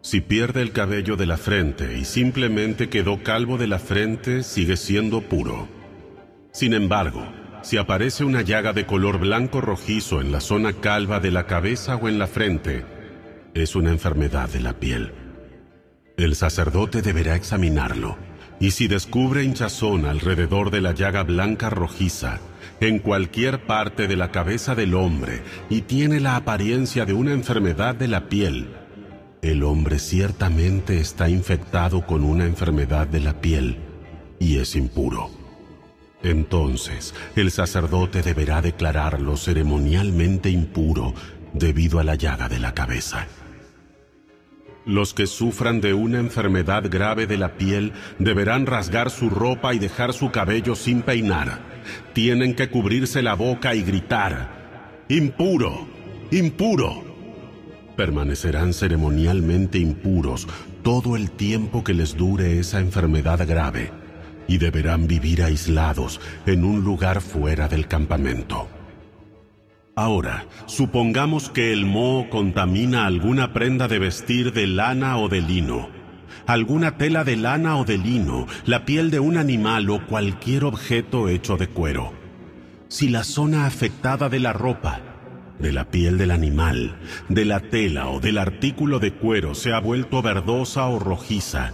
Si 0.00 0.20
pierde 0.20 0.62
el 0.62 0.72
cabello 0.72 1.16
de 1.16 1.26
la 1.26 1.36
frente 1.36 1.96
y 1.96 2.04
simplemente 2.04 2.88
quedó 2.88 3.22
calvo 3.22 3.56
de 3.56 3.66
la 3.66 3.78
frente, 3.78 4.42
sigue 4.42 4.76
siendo 4.76 5.22
puro. 5.22 5.68
Sin 6.52 6.74
embargo, 6.74 7.26
si 7.62 7.78
aparece 7.78 8.24
una 8.24 8.42
llaga 8.42 8.72
de 8.72 8.84
color 8.84 9.18
blanco 9.18 9.60
rojizo 9.60 10.20
en 10.20 10.30
la 10.30 10.40
zona 10.40 10.74
calva 10.74 11.20
de 11.20 11.30
la 11.30 11.46
cabeza 11.46 11.96
o 11.96 12.08
en 12.08 12.18
la 12.18 12.26
frente, 12.26 12.84
es 13.54 13.74
una 13.74 13.90
enfermedad 13.90 14.50
de 14.50 14.60
la 14.60 14.74
piel. 14.74 15.12
El 16.16 16.34
sacerdote 16.34 17.00
deberá 17.00 17.34
examinarlo 17.34 18.16
y 18.60 18.70
si 18.70 18.88
descubre 18.88 19.42
hinchazón 19.42 20.04
alrededor 20.04 20.70
de 20.70 20.80
la 20.80 20.92
llaga 20.92 21.22
blanca 21.22 21.70
rojiza, 21.70 22.40
en 22.80 22.98
cualquier 22.98 23.66
parte 23.66 24.06
de 24.08 24.16
la 24.16 24.30
cabeza 24.30 24.74
del 24.74 24.94
hombre 24.94 25.42
y 25.70 25.82
tiene 25.82 26.20
la 26.20 26.36
apariencia 26.36 27.04
de 27.04 27.12
una 27.12 27.32
enfermedad 27.32 27.94
de 27.94 28.08
la 28.08 28.28
piel, 28.28 28.68
el 29.44 29.62
hombre 29.62 29.98
ciertamente 29.98 30.98
está 30.98 31.28
infectado 31.28 32.06
con 32.06 32.24
una 32.24 32.46
enfermedad 32.46 33.06
de 33.06 33.20
la 33.20 33.42
piel 33.42 33.76
y 34.38 34.56
es 34.56 34.74
impuro. 34.74 35.30
Entonces, 36.22 37.14
el 37.36 37.50
sacerdote 37.50 38.22
deberá 38.22 38.62
declararlo 38.62 39.36
ceremonialmente 39.36 40.48
impuro 40.48 41.12
debido 41.52 41.98
a 41.98 42.04
la 42.04 42.14
llaga 42.14 42.48
de 42.48 42.58
la 42.58 42.72
cabeza. 42.72 43.26
Los 44.86 45.14
que 45.14 45.26
sufran 45.26 45.80
de 45.80 45.94
una 45.94 46.18
enfermedad 46.18 46.84
grave 46.90 47.26
de 47.26 47.38
la 47.38 47.54
piel 47.54 47.92
deberán 48.18 48.66
rasgar 48.66 49.10
su 49.10 49.30
ropa 49.30 49.72
y 49.72 49.78
dejar 49.78 50.12
su 50.12 50.30
cabello 50.30 50.74
sin 50.74 51.00
peinar. 51.00 51.60
Tienen 52.12 52.54
que 52.54 52.68
cubrirse 52.68 53.22
la 53.22 53.34
boca 53.34 53.74
y 53.74 53.82
gritar, 53.82 55.04
impuro, 55.08 55.88
impuro. 56.30 57.02
Permanecerán 57.96 58.74
ceremonialmente 58.74 59.78
impuros 59.78 60.46
todo 60.82 61.16
el 61.16 61.30
tiempo 61.30 61.82
que 61.82 61.94
les 61.94 62.14
dure 62.14 62.58
esa 62.58 62.80
enfermedad 62.80 63.46
grave 63.48 63.90
y 64.46 64.58
deberán 64.58 65.06
vivir 65.06 65.42
aislados 65.42 66.20
en 66.44 66.62
un 66.62 66.84
lugar 66.84 67.22
fuera 67.22 67.68
del 67.68 67.88
campamento. 67.88 68.68
Ahora, 69.96 70.46
supongamos 70.66 71.50
que 71.50 71.72
el 71.72 71.86
moho 71.86 72.28
contamina 72.28 73.06
alguna 73.06 73.52
prenda 73.52 73.86
de 73.86 74.00
vestir 74.00 74.52
de 74.52 74.66
lana 74.66 75.18
o 75.18 75.28
de 75.28 75.40
lino, 75.40 75.88
alguna 76.48 76.98
tela 76.98 77.22
de 77.22 77.36
lana 77.36 77.76
o 77.76 77.84
de 77.84 77.96
lino, 77.98 78.48
la 78.66 78.84
piel 78.84 79.12
de 79.12 79.20
un 79.20 79.36
animal 79.36 79.88
o 79.90 80.04
cualquier 80.04 80.64
objeto 80.64 81.28
hecho 81.28 81.56
de 81.56 81.68
cuero. 81.68 82.12
Si 82.88 83.08
la 83.08 83.22
zona 83.22 83.66
afectada 83.66 84.28
de 84.28 84.40
la 84.40 84.52
ropa, 84.52 85.00
de 85.60 85.72
la 85.72 85.84
piel 85.84 86.18
del 86.18 86.32
animal, 86.32 86.96
de 87.28 87.44
la 87.44 87.60
tela 87.60 88.08
o 88.08 88.18
del 88.18 88.38
artículo 88.38 88.98
de 88.98 89.12
cuero 89.12 89.54
se 89.54 89.72
ha 89.72 89.78
vuelto 89.78 90.22
verdosa 90.22 90.86
o 90.86 90.98
rojiza, 90.98 91.70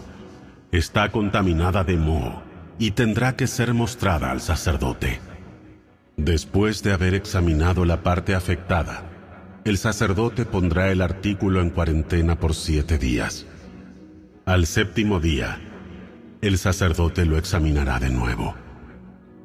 está 0.72 1.10
contaminada 1.10 1.84
de 1.84 1.96
moho 1.96 2.42
y 2.78 2.90
tendrá 2.90 3.34
que 3.34 3.46
ser 3.46 3.72
mostrada 3.72 4.30
al 4.30 4.42
sacerdote. 4.42 5.29
Después 6.24 6.82
de 6.82 6.92
haber 6.92 7.14
examinado 7.14 7.86
la 7.86 8.02
parte 8.02 8.34
afectada, 8.34 9.10
el 9.64 9.78
sacerdote 9.78 10.44
pondrá 10.44 10.92
el 10.92 11.00
artículo 11.00 11.62
en 11.62 11.70
cuarentena 11.70 12.38
por 12.38 12.54
siete 12.54 12.98
días. 12.98 13.46
Al 14.44 14.66
séptimo 14.66 15.18
día, 15.18 15.58
el 16.42 16.58
sacerdote 16.58 17.24
lo 17.24 17.38
examinará 17.38 17.98
de 17.98 18.10
nuevo. 18.10 18.54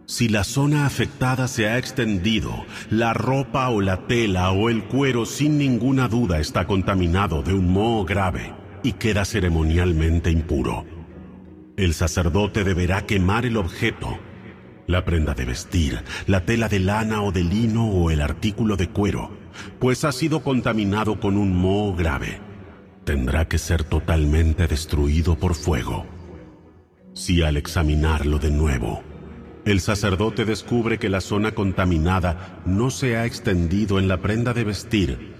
Si 0.06 0.28
la 0.28 0.44
zona 0.44 0.86
afectada 0.86 1.48
se 1.48 1.70
ha 1.70 1.78
extendido, 1.78 2.66
la 2.90 3.14
ropa 3.14 3.70
o 3.70 3.80
la 3.80 4.06
tela 4.08 4.52
o 4.52 4.70
el 4.70 4.84
cuero 4.84 5.26
sin 5.26 5.58
ninguna 5.58 6.10
duda 6.10 6.40
está 6.40 6.68
contaminado 6.68 7.42
de 7.42 7.54
un 7.54 7.72
moho 7.72 8.04
grave 8.04 8.54
y 8.84 8.92
queda 8.92 9.24
ceremonialmente 9.24 10.30
impuro. 10.30 10.86
El 11.78 11.94
sacerdote 11.94 12.66
deberá 12.66 13.06
quemar 13.06 13.46
el 13.46 13.56
objeto 13.56 14.20
la 14.88 15.04
prenda 15.04 15.34
de 15.34 15.46
vestir, 15.46 16.04
la 16.28 16.46
tela 16.46 16.70
de 16.70 16.80
lana 16.80 17.22
o 17.22 17.32
de 17.32 17.44
lino 17.44 17.88
o 17.90 18.12
el 18.12 18.22
artículo 18.22 18.76
de 18.76 18.90
cuero, 18.90 19.32
pues 19.80 20.04
ha 20.04 20.12
sido 20.12 20.42
contaminado 20.42 21.20
con 21.20 21.38
un 21.38 21.56
moho 21.56 21.96
grave. 21.96 22.40
Tendrá 23.04 23.48
que 23.48 23.58
ser 23.58 23.84
totalmente 23.84 24.68
destruido 24.68 25.38
por 25.38 25.56
fuego. 25.56 26.06
Si 27.14 27.42
al 27.42 27.58
examinarlo 27.58 28.40
de 28.40 28.52
nuevo, 28.52 29.04
el 29.66 29.80
sacerdote 29.80 30.46
descubre 30.46 31.00
que 31.00 31.10
la 31.10 31.22
zona 31.22 31.54
contaminada 31.54 32.62
no 32.66 32.92
se 32.92 33.18
ha 33.18 33.26
extendido 33.26 34.00
en 34.00 34.08
la 34.08 34.22
prenda 34.22 34.54
de 34.54 34.64
vestir, 34.64 35.34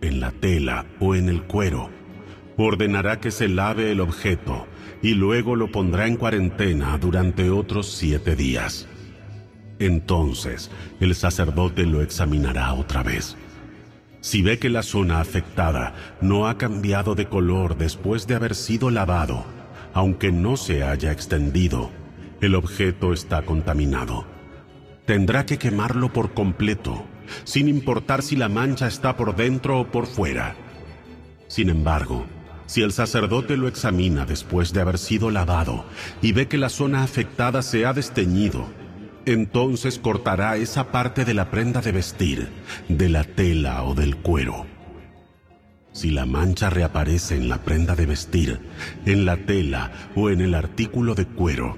en 0.00 0.20
la 0.20 0.30
tela 0.30 0.86
o 1.00 1.14
en 1.14 1.28
el 1.28 1.42
cuero, 1.42 1.90
ordenará 2.56 3.18
que 3.18 3.30
se 3.30 3.48
lave 3.48 3.90
el 3.90 4.00
objeto 4.00 4.66
y 5.02 5.14
luego 5.14 5.56
lo 5.56 5.72
pondrá 5.72 6.06
en 6.06 6.16
cuarentena 6.16 6.96
durante 6.98 7.50
otros 7.50 7.90
siete 7.90 8.36
días. 8.36 8.88
Entonces 9.82 10.70
el 11.00 11.16
sacerdote 11.16 11.86
lo 11.86 12.02
examinará 12.02 12.72
otra 12.72 13.02
vez. 13.02 13.36
Si 14.20 14.40
ve 14.40 14.60
que 14.60 14.70
la 14.70 14.84
zona 14.84 15.20
afectada 15.20 15.94
no 16.20 16.46
ha 16.46 16.56
cambiado 16.56 17.16
de 17.16 17.26
color 17.26 17.76
después 17.76 18.28
de 18.28 18.36
haber 18.36 18.54
sido 18.54 18.90
lavado, 18.90 19.44
aunque 19.92 20.30
no 20.30 20.56
se 20.56 20.84
haya 20.84 21.10
extendido, 21.10 21.90
el 22.40 22.54
objeto 22.54 23.12
está 23.12 23.42
contaminado. 23.42 24.24
Tendrá 25.04 25.46
que 25.46 25.58
quemarlo 25.58 26.12
por 26.12 26.32
completo, 26.32 27.04
sin 27.42 27.66
importar 27.66 28.22
si 28.22 28.36
la 28.36 28.48
mancha 28.48 28.86
está 28.86 29.16
por 29.16 29.34
dentro 29.34 29.80
o 29.80 29.88
por 29.88 30.06
fuera. 30.06 30.54
Sin 31.48 31.70
embargo, 31.70 32.24
si 32.66 32.82
el 32.82 32.92
sacerdote 32.92 33.56
lo 33.56 33.66
examina 33.66 34.26
después 34.26 34.72
de 34.72 34.80
haber 34.80 34.98
sido 34.98 35.28
lavado 35.32 35.84
y 36.22 36.30
ve 36.30 36.46
que 36.46 36.56
la 36.56 36.68
zona 36.68 37.02
afectada 37.02 37.62
se 37.62 37.84
ha 37.84 37.92
desteñido, 37.92 38.68
entonces 39.26 39.98
cortará 39.98 40.56
esa 40.56 40.90
parte 40.90 41.24
de 41.24 41.34
la 41.34 41.50
prenda 41.50 41.80
de 41.80 41.92
vestir, 41.92 42.48
de 42.88 43.08
la 43.08 43.24
tela 43.24 43.84
o 43.84 43.94
del 43.94 44.16
cuero. 44.16 44.66
Si 45.92 46.10
la 46.10 46.24
mancha 46.24 46.70
reaparece 46.70 47.36
en 47.36 47.48
la 47.48 47.58
prenda 47.58 47.94
de 47.94 48.06
vestir, 48.06 48.60
en 49.04 49.24
la 49.24 49.36
tela 49.36 49.92
o 50.16 50.30
en 50.30 50.40
el 50.40 50.54
artículo 50.54 51.14
de 51.14 51.26
cuero, 51.26 51.76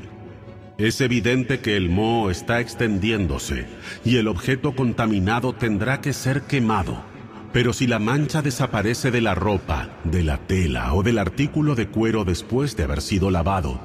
es 0.78 1.00
evidente 1.00 1.60
que 1.60 1.76
el 1.76 1.88
moho 1.88 2.30
está 2.30 2.60
extendiéndose 2.60 3.66
y 4.04 4.16
el 4.16 4.26
objeto 4.26 4.74
contaminado 4.74 5.52
tendrá 5.52 6.00
que 6.00 6.12
ser 6.12 6.42
quemado. 6.42 7.02
Pero 7.52 7.72
si 7.72 7.86
la 7.86 8.00
mancha 8.00 8.42
desaparece 8.42 9.12
de 9.12 9.20
la 9.20 9.36
ropa, 9.36 9.90
de 10.02 10.24
la 10.24 10.38
tela 10.38 10.92
o 10.94 11.04
del 11.04 11.18
artículo 11.18 11.76
de 11.76 11.86
cuero 11.86 12.24
después 12.24 12.76
de 12.76 12.82
haber 12.82 13.00
sido 13.00 13.30
lavado, 13.30 13.80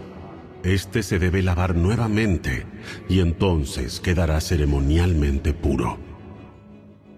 este 0.63 1.04
se 1.04 1.20
debe 1.20 1.42
lavar 1.42 1.75
nuevamente 1.75 2.66
y 3.08 3.20
entonces 3.20 4.00
quedará 4.00 4.42
ceremonialmente 4.42 5.54
puro. 5.54 5.98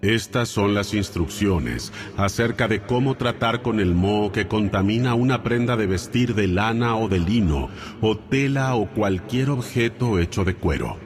Estas 0.02 0.50
son 0.50 0.74
las 0.74 0.96
instrucciones 0.96 1.94
acerca 2.18 2.68
de 2.68 2.82
cómo 2.82 3.16
tratar 3.18 3.62
con 3.62 3.80
el 3.80 3.94
moho 3.94 4.32
que 4.32 4.48
contamina 4.48 5.14
una 5.14 5.44
prenda 5.44 5.78
de 5.78 5.86
vestir 5.86 6.34
de 6.34 6.48
lana 6.48 6.96
o 6.96 7.08
de 7.08 7.20
lino, 7.20 7.70
o 8.02 8.18
tela 8.18 8.74
o 8.76 8.90
cualquier 8.90 9.52
objeto 9.52 10.18
hecho 10.18 10.44
de 10.44 10.56
cuero. 10.56 10.98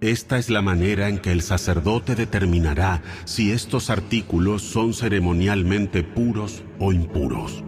Esta 0.00 0.38
es 0.38 0.50
la 0.50 0.62
manera 0.62 1.08
en 1.08 1.18
que 1.18 1.30
el 1.30 1.42
sacerdote 1.42 2.16
determinará 2.16 3.02
si 3.24 3.52
estos 3.52 3.88
artículos 3.88 4.62
son 4.62 4.94
ceremonialmente 4.94 6.02
puros 6.02 6.64
o 6.80 6.92
impuros. 6.92 7.64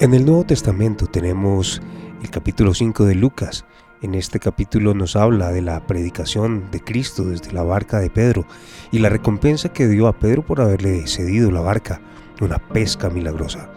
En 0.00 0.14
el 0.14 0.24
Nuevo 0.24 0.44
Testamento 0.44 1.06
tenemos 1.06 1.82
el 2.22 2.30
capítulo 2.30 2.74
5 2.74 3.06
de 3.06 3.14
Lucas, 3.14 3.64
en 4.02 4.14
este 4.14 4.40
capítulo 4.40 4.94
nos 4.94 5.16
habla 5.16 5.52
de 5.52 5.62
la 5.62 5.86
predicación 5.86 6.70
de 6.70 6.80
Cristo 6.80 7.24
desde 7.24 7.52
la 7.52 7.62
barca 7.62 7.98
de 7.98 8.10
Pedro 8.10 8.46
y 8.90 8.98
la 8.98 9.08
recompensa 9.08 9.72
que 9.72 9.88
dio 9.88 10.06
a 10.06 10.18
Pedro 10.18 10.44
por 10.44 10.60
haberle 10.60 11.06
cedido 11.06 11.50
la 11.50 11.60
barca, 11.60 12.00
una 12.40 12.58
pesca 12.58 13.08
milagrosa, 13.08 13.70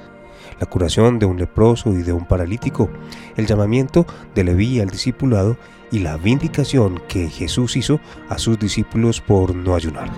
la 0.60 0.66
curación 0.66 1.20
de 1.20 1.26
un 1.26 1.38
leproso 1.38 1.94
y 1.94 2.04
de 2.04 2.14
un 2.14 2.26
paralítico, 2.26 2.90
el 3.38 3.46
llamamiento 3.46 4.06
de 4.36 4.44
Leví 4.44 4.80
al 4.80 4.90
discipulado 4.90 5.58
y 5.92 6.00
la 6.00 6.18
vindicación 6.18 7.02
que 7.08 7.30
Jesús 7.30 7.78
hizo 7.78 8.00
a 8.30 8.38
sus 8.38 8.60
discípulos 8.60 9.22
por 9.22 9.56
no 9.56 9.76
ayunar. 9.76 10.12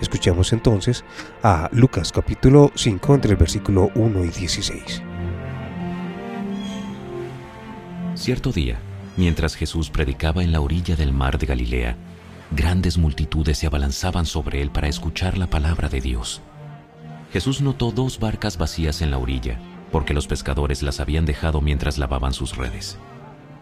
Escuchemos 0.00 0.52
entonces 0.52 1.04
a 1.42 1.68
Lucas 1.72 2.12
capítulo 2.12 2.70
5 2.74 3.14
entre 3.14 3.32
el 3.32 3.36
versículo 3.36 3.90
1 3.94 4.24
y 4.24 4.28
16. 4.28 5.02
Cierto 8.16 8.50
día, 8.50 8.78
Mientras 9.16 9.54
Jesús 9.54 9.88
predicaba 9.88 10.42
en 10.42 10.52
la 10.52 10.60
orilla 10.60 10.94
del 10.94 11.12
mar 11.12 11.38
de 11.38 11.46
Galilea, 11.46 11.96
grandes 12.50 12.98
multitudes 12.98 13.58
se 13.58 13.66
abalanzaban 13.66 14.26
sobre 14.26 14.60
él 14.60 14.70
para 14.70 14.88
escuchar 14.88 15.38
la 15.38 15.46
palabra 15.46 15.88
de 15.88 16.02
Dios. 16.02 16.42
Jesús 17.32 17.62
notó 17.62 17.92
dos 17.92 18.20
barcas 18.20 18.58
vacías 18.58 19.00
en 19.00 19.10
la 19.10 19.18
orilla, 19.18 19.58
porque 19.90 20.12
los 20.12 20.26
pescadores 20.26 20.82
las 20.82 21.00
habían 21.00 21.24
dejado 21.24 21.62
mientras 21.62 21.96
lavaban 21.96 22.34
sus 22.34 22.56
redes. 22.56 22.98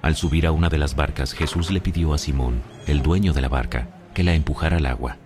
Al 0.02 0.16
subir 0.16 0.44
a 0.46 0.52
una 0.52 0.68
de 0.68 0.78
las 0.78 0.96
barcas, 0.96 1.32
Jesús 1.32 1.70
le 1.70 1.80
pidió 1.80 2.14
a 2.14 2.18
Simón, 2.18 2.62
el 2.88 3.00
dueño 3.00 3.32
de 3.32 3.40
la 3.40 3.49
barca, 3.49 3.88
que 4.12 4.25
la 4.25 4.34
empujara 4.34 4.78
al 4.78 4.87
agua. 4.87 5.18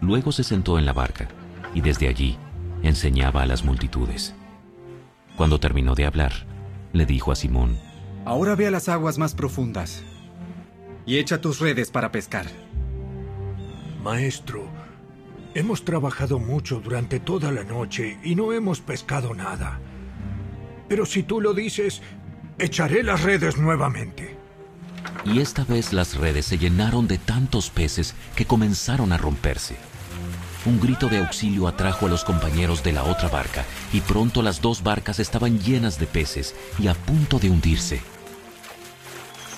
Luego 0.00 0.32
se 0.32 0.42
sentó 0.42 0.78
en 0.78 0.84
la 0.84 0.92
barca 0.92 1.28
y 1.74 1.80
desde 1.80 2.08
allí 2.08 2.36
enseñaba 2.82 3.42
a 3.42 3.46
las 3.46 3.64
multitudes. 3.64 4.34
Cuando 5.36 5.60
terminó 5.60 5.94
de 5.94 6.06
hablar, 6.06 6.32
le 6.92 7.06
dijo 7.06 7.32
a 7.32 7.36
Simón, 7.36 7.78
Ahora 8.28 8.54
ve 8.54 8.66
a 8.66 8.70
las 8.70 8.90
aguas 8.90 9.16
más 9.16 9.34
profundas 9.34 10.02
y 11.06 11.16
echa 11.16 11.40
tus 11.40 11.60
redes 11.60 11.90
para 11.90 12.12
pescar. 12.12 12.44
Maestro, 14.02 14.68
hemos 15.54 15.82
trabajado 15.82 16.38
mucho 16.38 16.78
durante 16.80 17.20
toda 17.20 17.50
la 17.50 17.64
noche 17.64 18.18
y 18.22 18.34
no 18.34 18.52
hemos 18.52 18.82
pescado 18.82 19.34
nada. 19.34 19.80
Pero 20.90 21.06
si 21.06 21.22
tú 21.22 21.40
lo 21.40 21.54
dices, 21.54 22.02
echaré 22.58 23.02
las 23.02 23.22
redes 23.22 23.56
nuevamente. 23.56 24.36
Y 25.24 25.40
esta 25.40 25.64
vez 25.64 25.94
las 25.94 26.14
redes 26.14 26.44
se 26.44 26.58
llenaron 26.58 27.08
de 27.08 27.16
tantos 27.16 27.70
peces 27.70 28.14
que 28.36 28.44
comenzaron 28.44 29.10
a 29.12 29.16
romperse. 29.16 29.76
Un 30.66 30.78
grito 30.78 31.08
de 31.08 31.16
auxilio 31.16 31.66
atrajo 31.66 32.04
a 32.04 32.08
los 32.10 32.24
compañeros 32.24 32.82
de 32.82 32.92
la 32.92 33.04
otra 33.04 33.30
barca 33.30 33.64
y 33.90 34.02
pronto 34.02 34.42
las 34.42 34.60
dos 34.60 34.82
barcas 34.82 35.18
estaban 35.18 35.58
llenas 35.60 35.98
de 35.98 36.06
peces 36.06 36.54
y 36.78 36.88
a 36.88 36.94
punto 36.94 37.38
de 37.38 37.48
hundirse. 37.48 38.02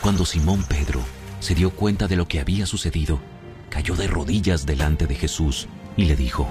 Cuando 0.02 0.24
Simón 0.24 0.64
Pedro 0.64 1.00
se 1.40 1.54
dio 1.54 1.70
cuenta 1.70 2.08
de 2.08 2.16
lo 2.16 2.26
que 2.26 2.40
había 2.40 2.64
sucedido, 2.64 3.20
cayó 3.68 3.94
de 3.96 4.06
rodillas 4.06 4.64
delante 4.64 5.06
de 5.06 5.14
Jesús 5.14 5.68
y 5.94 6.06
le 6.06 6.16
dijo, 6.16 6.50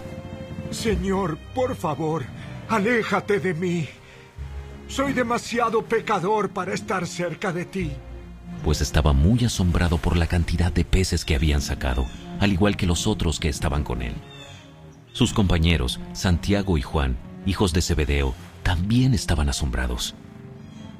Señor, 0.70 1.40
por 1.56 1.76
favor, 1.76 2.26
aléjate 2.68 3.40
de 3.40 3.56
mí. 3.56 3.90
Soy 4.88 5.14
demasiado 5.14 5.84
pecador 5.84 6.52
para 6.52 6.76
estar 6.76 7.08
cerca 7.08 7.52
de 7.52 7.66
ti. 7.66 7.92
Pues 8.64 8.82
estaba 8.82 9.14
muy 9.14 9.44
asombrado 9.46 9.98
por 9.98 10.16
la 10.16 10.28
cantidad 10.28 10.72
de 10.72 10.86
peces 10.86 11.26
que 11.26 11.36
habían 11.36 11.62
sacado, 11.62 12.06
al 12.40 12.52
igual 12.52 12.78
que 12.78 12.86
los 12.86 13.08
otros 13.08 13.40
que 13.40 13.50
estaban 13.50 13.84
con 13.84 14.04
él. 14.04 14.14
Sus 15.12 15.34
compañeros, 15.34 16.00
Santiago 16.14 16.78
y 16.78 16.84
Juan, 16.84 17.18
hijos 17.48 17.74
de 17.74 17.82
Zebedeo, 17.82 18.36
también 18.62 19.16
estaban 19.16 19.50
asombrados. 19.50 20.14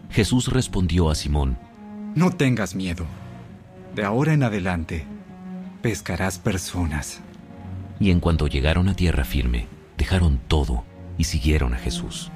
Jesús 0.10 0.48
respondió 0.48 1.12
a 1.12 1.16
Simón, 1.16 1.60
no 2.16 2.32
tengas 2.32 2.76
miedo. 2.76 3.06
De 3.96 4.04
ahora 4.04 4.34
en 4.34 4.44
adelante, 4.44 5.06
pescarás 5.82 6.38
personas. 6.38 7.22
Y 8.00 8.12
en 8.12 8.20
cuanto 8.20 8.48
llegaron 8.48 8.90
a 8.90 8.96
tierra 8.96 9.26
firme, 9.26 9.68
dejaron 9.98 10.40
todo 10.48 10.84
y 11.18 11.26
siguieron 11.26 11.74
a 11.74 11.78
Jesús. 11.78 12.32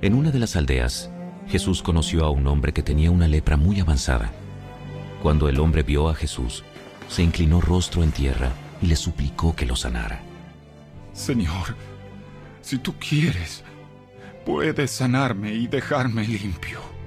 En 0.00 0.14
una 0.14 0.30
de 0.30 0.38
las 0.38 0.56
aldeas, 0.56 1.10
Jesús 1.48 1.82
conoció 1.82 2.24
a 2.24 2.30
un 2.30 2.46
hombre 2.46 2.72
que 2.72 2.82
tenía 2.82 3.10
una 3.10 3.28
lepra 3.28 3.56
muy 3.56 3.80
avanzada. 3.80 4.30
Cuando 5.22 5.48
el 5.48 5.58
hombre 5.58 5.82
vio 5.82 6.08
a 6.08 6.14
Jesús, 6.14 6.64
se 7.08 7.22
inclinó 7.22 7.60
rostro 7.60 8.02
en 8.02 8.12
tierra 8.12 8.52
y 8.82 8.86
le 8.86 8.96
suplicó 8.96 9.56
que 9.56 9.66
lo 9.66 9.74
sanara. 9.74 10.20
Señor, 11.12 11.74
si 12.60 12.78
tú 12.78 12.94
quieres, 12.98 13.64
puedes 14.44 14.90
sanarme 14.90 15.54
y 15.54 15.66
dejarme 15.66 16.26
limpio. 16.26 16.97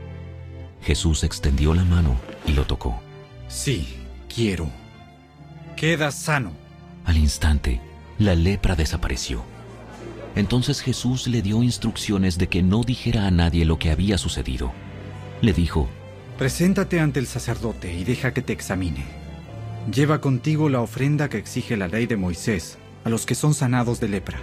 Jesús 0.82 1.24
extendió 1.24 1.74
la 1.74 1.84
mano 1.84 2.16
y 2.46 2.54
lo 2.54 2.66
tocó. 2.66 3.02
Sí, 3.48 3.96
quiero. 4.34 4.70
Queda 5.76 6.12
sano. 6.12 6.52
Al 7.06 7.18
instante, 7.18 7.82
la 8.18 8.36
lepra 8.36 8.76
desapareció. 8.76 9.44
Entonces 10.36 10.82
Jesús 10.82 11.28
le 11.28 11.42
dio 11.42 11.62
instrucciones 11.62 12.38
de 12.38 12.48
que 12.48 12.64
no 12.64 12.84
dijera 12.84 13.28
a 13.28 13.32
nadie 13.32 13.66
lo 13.66 13.78
que 13.80 13.92
había 13.92 14.18
sucedido. 14.18 14.72
Le 15.42 15.54
dijo, 15.54 15.90
Preséntate 16.38 17.00
ante 17.00 17.20
el 17.20 17.28
sacerdote 17.28 17.94
y 17.94 18.04
deja 18.04 18.34
que 18.34 18.42
te 18.42 18.54
examine. 18.54 19.04
Lleva 19.94 20.22
contigo 20.22 20.70
la 20.70 20.82
ofrenda 20.82 21.30
que 21.30 21.38
exige 21.38 21.76
la 21.76 21.88
ley 21.88 22.06
de 22.06 22.18
Moisés 22.18 22.78
a 23.04 23.10
los 23.10 23.26
que 23.26 23.36
son 23.36 23.54
sanados 23.54 24.00
de 24.00 24.08
lepra. 24.08 24.40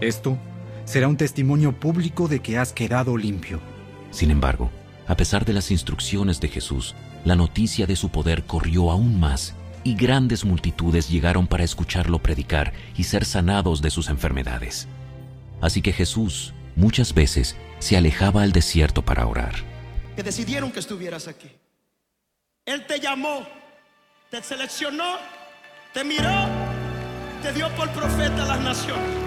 Esto 0.00 0.38
será 0.84 1.08
un 1.08 1.16
testimonio 1.16 1.72
público 1.72 2.28
de 2.28 2.40
que 2.40 2.58
has 2.58 2.72
quedado 2.72 3.16
limpio. 3.16 3.60
Sin 4.10 4.30
embargo, 4.30 4.70
a 5.08 5.16
pesar 5.16 5.44
de 5.44 5.52
las 5.52 5.70
instrucciones 5.70 6.40
de 6.40 6.48
Jesús, 6.48 6.94
la 7.24 7.36
noticia 7.36 7.86
de 7.86 7.96
su 7.96 8.10
poder 8.10 8.44
corrió 8.44 8.90
aún 8.90 9.20
más 9.20 9.54
y 9.84 9.94
grandes 9.94 10.44
multitudes 10.44 11.08
llegaron 11.08 11.46
para 11.46 11.64
escucharlo 11.64 12.18
predicar 12.18 12.72
y 12.96 13.04
ser 13.04 13.24
sanados 13.24 13.82
de 13.82 13.90
sus 13.90 14.08
enfermedades. 14.08 14.88
Así 15.60 15.80
que 15.80 15.92
Jesús 15.92 16.54
muchas 16.74 17.14
veces 17.14 17.56
se 17.78 17.96
alejaba 17.96 18.42
al 18.42 18.52
desierto 18.52 19.02
para 19.02 19.26
orar. 19.26 19.54
Que 20.16 20.22
decidieron 20.22 20.72
que 20.72 20.80
estuvieras 20.80 21.28
aquí. 21.28 21.50
Él 22.64 22.84
te 22.86 22.98
llamó, 22.98 23.46
te 24.30 24.42
seleccionó, 24.42 25.18
te 25.94 26.02
miró, 26.02 26.48
te 27.42 27.52
dio 27.52 27.68
por 27.76 27.88
profeta 27.90 28.42
a 28.42 28.46
las 28.46 28.60
naciones. 28.60 29.25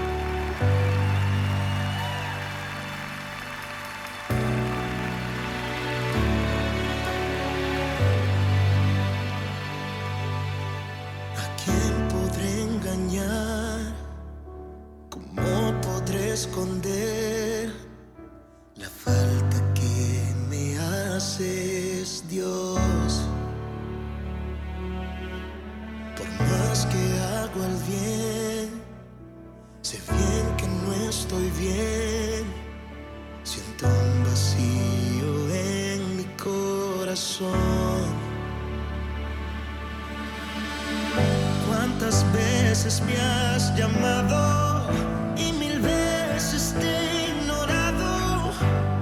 ¿Cuántas 41.67 42.23
veces 42.31 43.01
me 43.01 43.19
has 43.19 43.75
llamado 43.75 44.87
y 45.35 45.51
mil 45.53 45.79
veces 45.79 46.75
te 46.79 46.85
he 46.85 47.29
ignorado? 47.29 48.51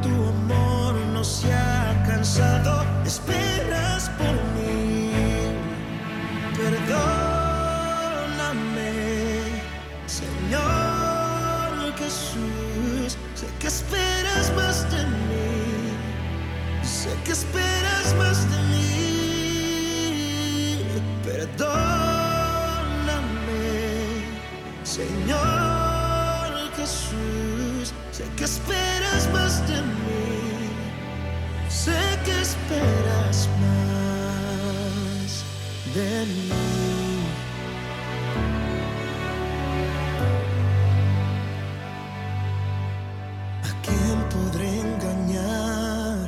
Tu 0.01 0.07
amor 0.07 0.95
no 1.11 1.21
se 1.21 1.51
ha 1.53 2.01
cansado, 2.07 2.85
esperas 3.05 4.09
por 4.11 4.35
mí. 4.55 5.11
Perdóname, 6.55 7.11
Señor 10.05 10.63
Jesús, 11.97 13.17
sé 13.35 13.47
que 13.59 13.67
esperas 13.67 14.53
más 14.55 14.89
de 14.91 15.03
mí. 15.03 15.91
Sé 16.83 17.13
que 17.25 17.33
esperas 17.33 17.76
Sé 28.17 28.23
que 28.35 28.45
esperas 28.45 29.29
más 29.31 29.61
de 29.67 29.79
mí, 29.79 30.71
sé 31.69 31.91
que 32.25 32.41
esperas 32.41 33.47
más 33.61 35.43
de 35.93 36.25
mí. 36.25 37.21
¿A 43.61 43.71
quién 43.85 44.17
podré 44.33 44.67
engañar? 44.79 46.27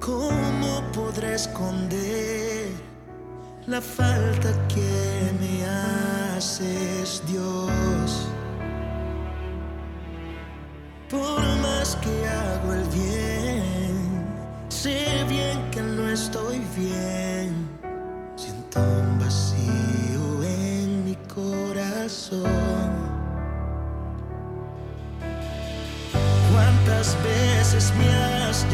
¿Cómo 0.00 0.70
podré 0.94 1.34
esconder 1.34 2.70
la 3.66 3.82
falta 3.82 4.50
que 4.68 4.97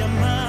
your 0.04 0.20
mind. 0.20 0.43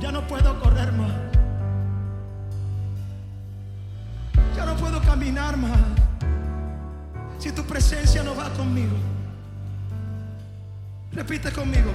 Ya 0.00 0.12
no 0.12 0.24
puedo 0.28 0.60
correr 0.60 0.92
más. 0.92 1.10
Ya 4.56 4.64
no 4.64 4.76
puedo 4.76 5.02
caminar 5.02 5.56
más. 5.56 5.80
Si 7.38 7.50
tu 7.50 7.64
presencia 7.64 8.22
no 8.22 8.36
va 8.36 8.48
conmigo. 8.50 8.96
Repite 11.10 11.50
conmigo. 11.50 11.90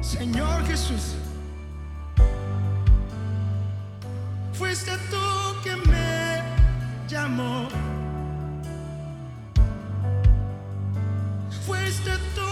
Señor 0.00 0.64
Jesús. 0.66 1.16
Fuiste 4.54 4.92
tú 5.10 5.60
que 5.62 5.76
me 5.76 6.42
llamó. 7.08 7.68
Fuiste 11.66 12.12
tú. 12.34 12.49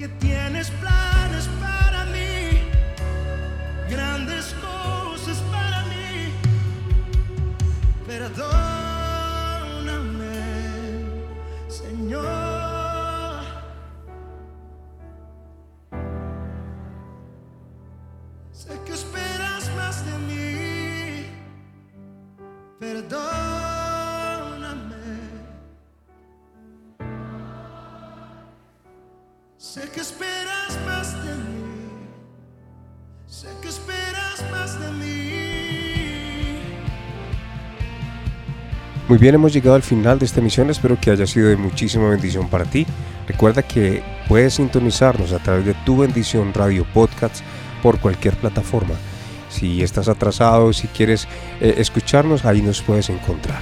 Que 0.00 0.08
tienes 0.08 0.70
planes 0.70 1.46
para 1.60 2.06
mí, 2.06 2.62
grandes 3.90 4.54
cosas 4.54 5.36
para 5.52 5.84
mí. 5.90 6.32
Perdóname, 8.06 8.40
Señor. 11.68 12.24
Sé 18.52 18.80
que 18.86 18.94
esperas 18.94 19.70
más 19.76 20.06
de 20.06 20.18
mí. 20.28 21.26
Perdóname. 22.78 23.59
Sé 29.72 29.82
que 29.94 30.00
esperas 30.00 30.76
más 30.84 31.12
de 31.24 31.30
mí. 31.30 32.08
Sé 33.28 33.46
que 33.62 33.68
esperas 33.68 34.44
más 34.50 34.80
de 34.80 34.90
mí. 34.90 35.30
Muy 39.06 39.18
bien, 39.18 39.36
hemos 39.36 39.52
llegado 39.52 39.76
al 39.76 39.84
final 39.84 40.18
de 40.18 40.24
esta 40.24 40.40
emisión. 40.40 40.70
Espero 40.70 41.00
que 41.00 41.12
haya 41.12 41.24
sido 41.24 41.50
de 41.50 41.56
muchísima 41.56 42.08
bendición 42.10 42.48
para 42.48 42.64
ti. 42.64 42.84
Recuerda 43.28 43.62
que 43.62 44.02
puedes 44.26 44.54
sintonizarnos 44.54 45.32
a 45.32 45.38
través 45.38 45.64
de 45.64 45.74
tu 45.86 45.98
bendición 45.98 46.52
radio 46.52 46.84
podcasts 46.92 47.44
por 47.80 48.00
cualquier 48.00 48.34
plataforma. 48.38 48.96
Si 49.50 49.84
estás 49.84 50.08
atrasado, 50.08 50.72
si 50.72 50.88
quieres 50.88 51.28
eh, 51.60 51.74
escucharnos, 51.78 52.44
ahí 52.44 52.60
nos 52.60 52.82
puedes 52.82 53.08
encontrar. 53.08 53.60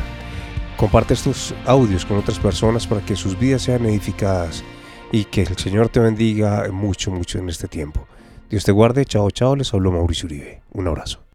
Comparte 0.79 1.13
estos 1.13 1.55
audios 1.67 2.07
con 2.07 2.17
otras 2.17 2.39
personas 2.39 2.87
para 2.87 3.03
que 3.03 3.15
sus 3.15 3.39
vidas 3.39 3.61
sean 3.61 3.85
edificadas 3.85 4.65
y 5.13 5.25
que 5.25 5.43
el 5.43 5.57
Señor 5.57 5.89
te 5.89 6.01
bendiga 6.01 6.69
mucho, 6.71 7.11
mucho 7.11 7.39
en 7.39 7.49
este 7.49 7.69
tiempo. 7.69 8.07
Dios 8.51 8.65
te 8.65 8.73
guarde. 8.73 9.05
Chao, 9.05 9.31
chao. 9.31 9.57
Les 9.57 9.73
habló 9.73 9.93
Mauricio 9.93 10.27
Uribe. 10.27 10.63
Un 10.73 10.89
abrazo. 10.89 11.28